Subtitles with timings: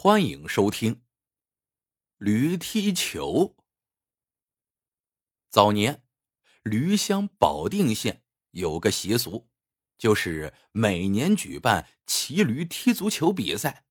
[0.00, 1.02] 欢迎收听。
[2.18, 3.56] 驴踢球。
[5.50, 6.04] 早年，
[6.62, 8.22] 驴乡保定县
[8.52, 9.48] 有个习俗，
[9.98, 13.86] 就是每年举办骑驴踢足球比赛。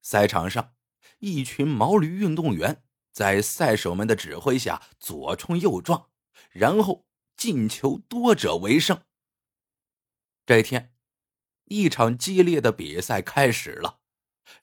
[0.00, 0.74] 赛场上，
[1.20, 2.82] 一群毛驴运动员
[3.12, 6.10] 在赛手们的指挥下左冲右撞，
[6.50, 9.04] 然后进球多者为胜。
[10.44, 10.92] 这天，
[11.66, 14.00] 一场激烈的比赛开始了。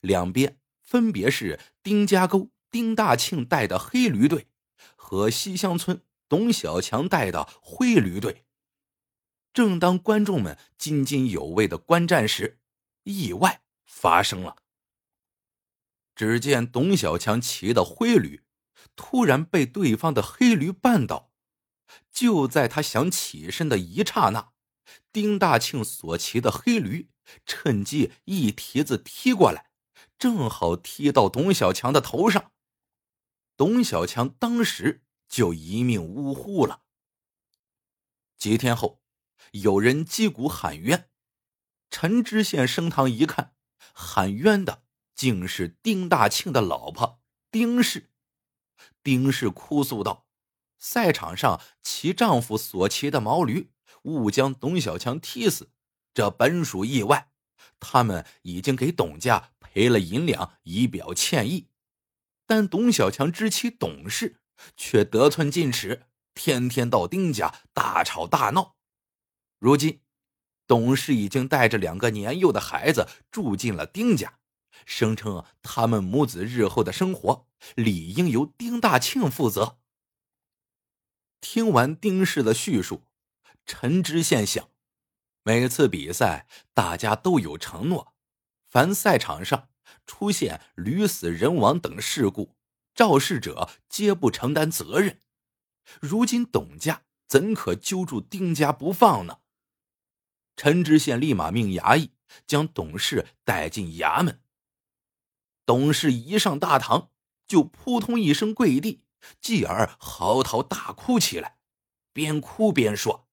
[0.00, 4.48] 两边分别是丁家沟丁大庆带的黑驴队
[4.96, 8.44] 和西乡村董小强带的灰驴队。
[9.52, 12.60] 正当观众们津津有味的观战时，
[13.02, 14.56] 意外发生了。
[16.14, 18.42] 只见董小强骑的灰驴
[18.94, 21.32] 突然被对方的黑驴绊倒，
[22.12, 24.52] 就在他想起身的一刹那，
[25.10, 27.08] 丁大庆所骑的黑驴
[27.44, 29.69] 趁机一蹄子踢过来。
[30.20, 32.52] 正好踢到董小强的头上，
[33.56, 36.82] 董小强当时就一命呜呼了。
[38.36, 39.00] 几天后，
[39.52, 41.08] 有人击鼓喊冤，
[41.90, 43.54] 陈知县升堂一看，
[43.94, 44.82] 喊冤的
[45.14, 48.10] 竟是丁大庆的老婆丁氏。
[49.02, 50.26] 丁氏哭诉道
[50.78, 53.70] ：“赛场上其丈夫所骑的毛驴
[54.02, 55.70] 误将董小强踢死，
[56.12, 57.30] 这本属意外，
[57.78, 61.68] 他们已经给董家。”赔了银两以表歉意，
[62.44, 64.40] 但董小强之妻董氏
[64.76, 68.74] 却得寸进尺，天天到丁家大吵大闹。
[69.60, 70.00] 如今，
[70.66, 74.40] 董氏已经带着两个年幼的孩子住进了丁家，
[74.84, 79.78] 声称他们母子日后的生活理应由丁大庆负责。
[81.40, 83.04] 听完丁氏的叙述，
[83.64, 84.68] 陈知县想，
[85.44, 88.14] 每次比赛大家都有承诺。
[88.70, 89.68] 凡赛场上
[90.06, 92.54] 出现驴死人亡等事故，
[92.94, 95.18] 肇事者皆不承担责任。
[96.00, 99.40] 如今董家怎可揪住丁家不放呢？
[100.54, 102.12] 陈知县立马命衙役
[102.46, 104.40] 将董氏带进衙门。
[105.66, 107.10] 董事一上大堂，
[107.48, 109.04] 就扑通一声跪地，
[109.40, 111.58] 继而嚎啕大哭起来，
[112.12, 113.28] 边哭边说：“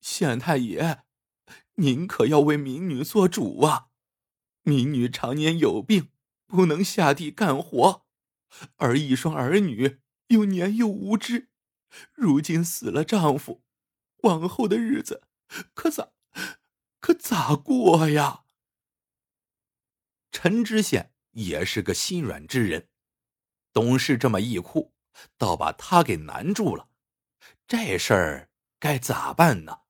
[0.00, 1.02] 县太爷。”
[1.76, 3.88] 您可要为民女做主啊！
[4.62, 6.10] 民女常年有病，
[6.46, 8.06] 不能下地干活，
[8.76, 11.50] 而一双儿女又年幼无知，
[12.14, 13.62] 如今死了丈夫，
[14.22, 15.22] 往后的日子
[15.74, 16.10] 可咋
[16.98, 18.44] 可咋过呀？
[20.32, 22.88] 陈知县也是个心软之人，
[23.72, 24.94] 董事这么一哭，
[25.38, 26.88] 倒把他给难住了。
[27.68, 29.85] 这事儿该咋办呢？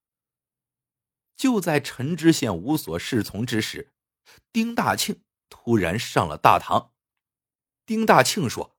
[1.36, 3.92] 就在陈知县无所适从之时，
[4.52, 6.94] 丁大庆突然上了大堂。
[7.84, 8.76] 丁大庆说：“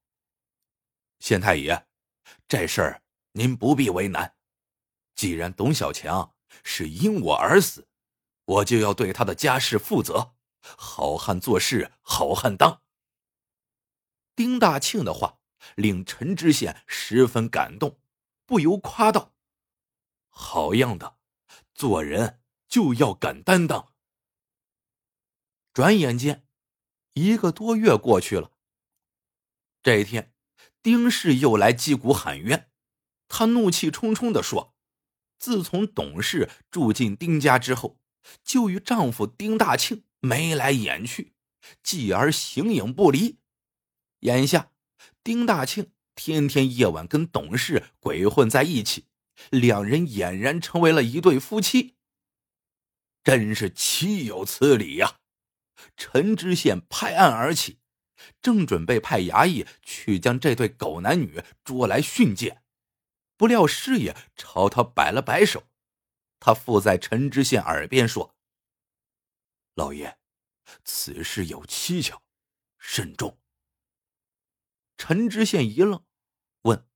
[1.19, 1.87] 县太爷，
[2.47, 3.03] 这事儿
[3.33, 4.35] 您不必为难。
[5.15, 7.87] 既然董小强是因我而死，
[8.45, 10.35] 我就要对他的家事负责。
[10.59, 12.81] 好汉做事好汉当。”
[14.35, 15.39] 丁大庆的话
[15.75, 17.99] 令陈知县十分感动，
[18.45, 19.33] 不由夸道
[20.27, 21.17] ：“好样的，
[21.73, 23.93] 做人。”就要敢担当。
[25.73, 26.45] 转眼间，
[27.13, 28.51] 一个多月过去了。
[29.83, 30.33] 这一天，
[30.81, 32.71] 丁氏又来击鼓喊冤，
[33.27, 34.75] 他怒气冲冲的说
[35.37, 37.99] ：“自从董氏住进丁家之后，
[38.43, 41.33] 就与丈夫丁大庆眉来眼去，
[41.83, 43.39] 继而形影不离。
[44.21, 44.71] 眼下，
[45.23, 49.05] 丁大庆天天夜晚跟董氏鬼混在一起，
[49.51, 51.96] 两人俨然成为了一对夫妻。”
[53.27, 55.19] 真是岂有此理呀！
[55.97, 57.81] 陈知县拍案而起，
[58.41, 62.63] 正准备派衙役去将这对狗男女捉来训诫，
[63.35, 65.67] 不料师爷朝他摆了摆手，
[66.39, 68.33] 他附在陈知县耳边说
[69.75, 70.17] ：“老爷，
[70.85, 72.21] 此事有蹊跷，
[72.77, 73.37] 慎重。”
[74.95, 76.01] 陈知县一愣，
[76.61, 76.87] 问：“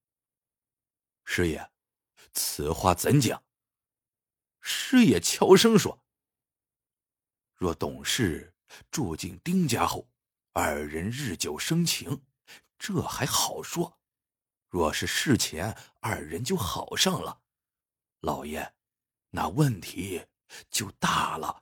[1.25, 1.69] 师爷，
[2.31, 3.43] 此话怎讲？”
[4.63, 6.01] 师爷悄声说。
[7.61, 8.55] 若董氏
[8.89, 10.09] 住进丁家后，
[10.51, 12.25] 二人日久生情，
[12.79, 13.99] 这还好说；
[14.67, 17.43] 若是事前二人就好上了，
[18.21, 18.73] 老爷，
[19.29, 20.25] 那问题
[20.71, 21.61] 就大了。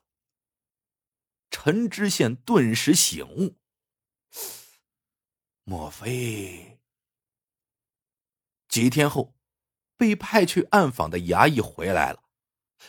[1.51, 3.57] 陈知县顿时醒悟，
[5.65, 6.79] 莫非？
[8.69, 9.35] 几天后，
[9.97, 12.23] 被派去暗访的衙役回来了，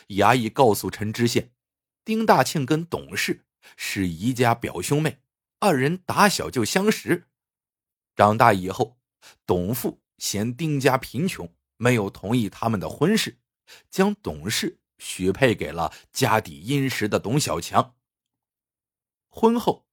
[0.07, 1.53] 衙役告诉陈知县。
[2.03, 3.45] 丁大庆跟董氏
[3.77, 5.19] 是一家表兄妹，
[5.59, 7.27] 二人打小就相识。
[8.15, 8.97] 长大以后，
[9.45, 13.39] 董父嫌丁家贫穷，没有同意他们的婚事，
[13.89, 17.95] 将董氏许配给了家底殷实的董小强。
[19.29, 19.85] 婚后，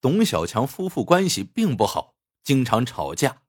[0.00, 3.42] 董小强夫妇关系并不好，经常吵架。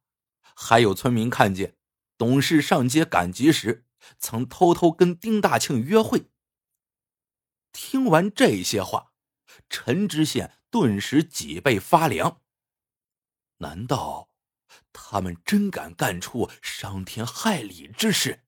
[0.56, 1.76] 还有村民看见
[2.18, 3.86] 董氏上街赶集时，
[4.18, 6.32] 曾偷偷跟丁大庆约会。
[7.72, 9.14] 听完这些话，
[9.70, 12.42] 陈知县顿时脊背发凉。
[13.58, 14.30] 难道
[14.94, 18.44] 他们真敢干出伤天害理之事？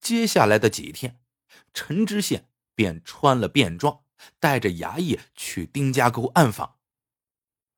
[0.00, 1.20] 接下来的几天，
[1.74, 4.04] 陈知县便穿了便装，
[4.38, 6.78] 带着衙役去丁家沟暗访。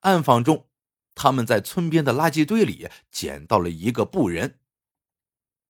[0.01, 0.69] 暗访中，
[1.15, 4.59] 他们在村边的垃圾堆里捡到了一个布人。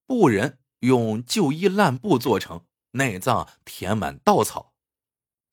[0.06, 2.68] 布人用旧衣烂布做成。
[2.94, 4.74] 内脏填满稻草，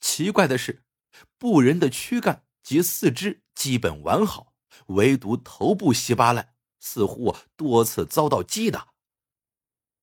[0.00, 0.84] 奇怪的是，
[1.38, 4.54] 布人的躯干及四肢基本完好，
[4.86, 8.94] 唯独头部稀巴烂，似乎多次遭到击打。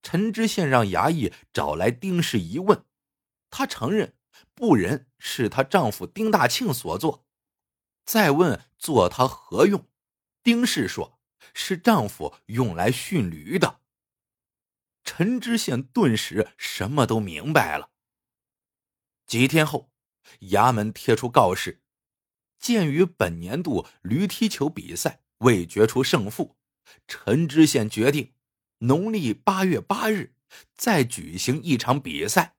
[0.02, 2.86] 陈知县让衙役找来丁氏一问，
[3.50, 4.16] 他承认
[4.54, 7.26] 布人是她丈夫丁大庆所做。
[8.06, 9.86] 再问做他何用，
[10.42, 11.20] 丁氏说
[11.54, 13.82] 是丈夫用来驯驴的。
[15.08, 17.92] 陈知县顿时什么都明白了。
[19.26, 19.90] 几天后，
[20.42, 21.82] 衙门贴出告示，
[22.60, 26.58] 鉴于本年度驴踢球比赛未决出胜负，
[27.08, 28.34] 陈知县决定
[28.80, 30.36] 农历八月八日
[30.76, 32.58] 再举行一场比赛。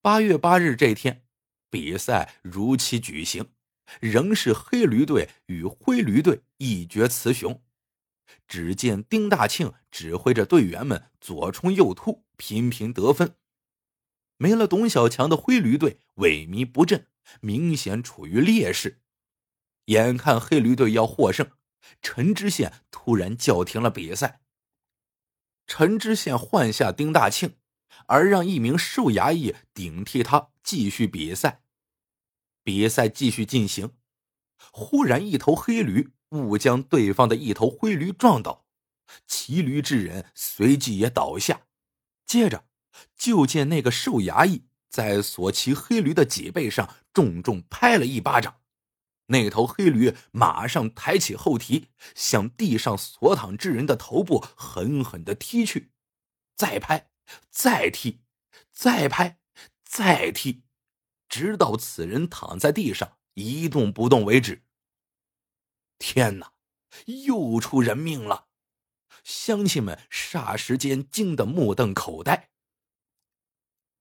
[0.00, 1.26] 八月八日这天，
[1.68, 3.52] 比赛如期举行，
[4.00, 7.62] 仍是黑驴队与灰驴队一决雌雄。
[8.46, 13.36] 只见丁大庆指挥着队员们左冲右突，频频得分。
[14.36, 17.06] 没了董小强的灰驴队萎靡不振，
[17.40, 19.02] 明显处于劣势。
[19.86, 21.50] 眼看黑驴队要获胜，
[22.00, 24.40] 陈知县突然叫停了比赛。
[25.66, 27.56] 陈知县换下丁大庆，
[28.06, 31.62] 而让一名瘦衙役顶替他继续比赛。
[32.62, 33.92] 比赛继续进行，
[34.72, 36.12] 忽然一头黑驴。
[36.30, 38.66] 误将对方的一头灰驴撞倒，
[39.26, 41.66] 骑驴之人随即也倒下。
[42.26, 42.64] 接着，
[43.16, 48.60] 就见那个瘦衙役在所骑黑驴的脊背上重重拍了一巴掌，
[49.26, 55.90] 那头黑驴马上抬起后蹄，向地上所躺之人的头部狠狠的踢去，
[56.56, 57.10] 再拍，
[57.50, 58.20] 再踢，
[58.72, 59.38] 再拍，
[59.84, 60.62] 再踢，
[61.28, 64.62] 直到此人躺在地上一动不动为止。
[66.00, 66.54] 天哪！
[67.06, 68.48] 又出人命了！
[69.22, 72.50] 乡亲们霎时间惊得目瞪口呆。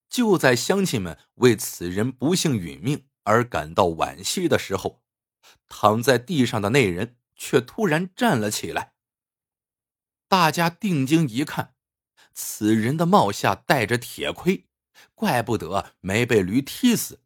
[0.10, 5.04] 就在乡亲们为此人不幸殒命而感到惋惜的时候，
[5.68, 8.94] 躺在地上的那人却突然站了起来。
[10.28, 11.76] 大家定睛一看，
[12.34, 14.68] 此人的帽下戴着铁盔，
[15.14, 17.22] 怪不得没被驴踢死。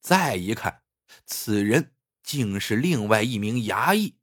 [0.00, 0.82] 再一看，
[1.26, 1.96] 此人。
[2.28, 4.18] 竟是另外一名衙役。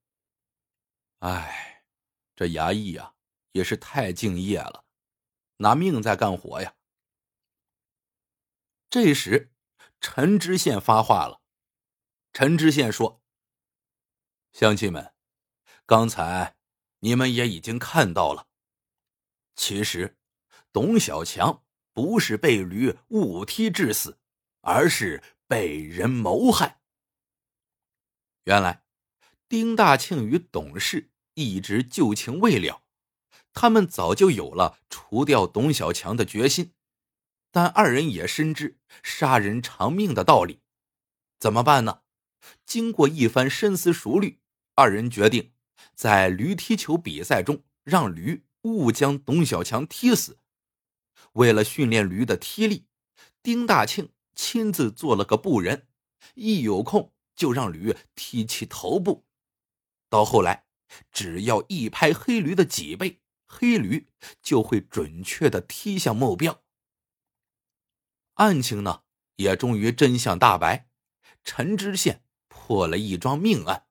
[1.22, 1.84] 哎，
[2.36, 3.16] 这衙役呀，
[3.54, 4.86] 也是太敬业了，
[5.57, 6.75] 拿命在干活呀。
[8.92, 9.52] 这时，
[10.00, 11.42] 陈知县发话了。
[12.31, 13.24] 陈知县说
[14.54, 15.16] ：“乡亲们，
[15.88, 16.57] 刚才
[17.00, 18.47] 你们也已经看到了，
[19.56, 20.16] 其实
[20.71, 24.19] 董小强不是被驴误踢致死，
[24.62, 26.80] 而是被人谋害。”
[28.45, 28.83] 原来，
[29.49, 32.83] 丁大庆与董氏一直旧情未了，
[33.54, 36.71] 他们早就有了除掉董小强的决心，
[37.49, 40.61] 但二人也深知杀人偿命的道理，
[41.40, 42.02] 怎么办呢？
[42.68, 44.40] 经过一番深思熟虑，
[44.75, 45.54] 二人决定
[45.95, 50.37] 在驴踢球比赛中让驴误将董小强踢死。
[51.33, 52.85] 为了训练驴的踢力，
[53.42, 55.87] 丁大庆亲自做了个布人，
[56.35, 57.11] 一有空。
[57.35, 59.25] 就让驴踢起头部，
[60.09, 60.65] 到后来，
[61.11, 64.07] 只要一拍黑驴的脊背，黑驴
[64.42, 66.63] 就会准确的踢向目标。
[68.35, 69.04] 案情呢，
[69.35, 70.89] 也终于真相大白，
[71.44, 73.87] 陈知县破了一桩命案，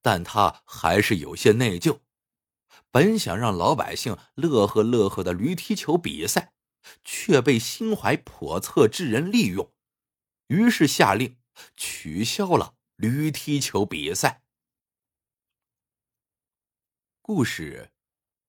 [0.00, 2.00] 但他还是有些内疚。
[2.90, 6.52] 本想让老百姓乐呵乐呵的驴踢球比赛，
[7.04, 9.72] 却被心怀叵测之人利用，
[10.48, 11.38] 于是下令。
[11.76, 14.42] 取消了驴踢球比赛。
[17.20, 17.92] 故事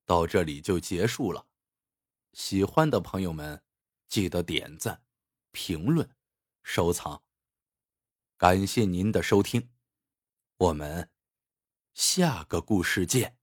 [0.05, 1.47] 到这里就结束了。
[2.33, 3.63] 喜欢的朋友们，
[4.07, 5.03] 记得点赞、
[5.51, 6.15] 评论、
[6.63, 7.23] 收藏。
[8.37, 9.69] 感谢您的收听，
[10.57, 11.11] 我们
[11.93, 13.37] 下个故事见。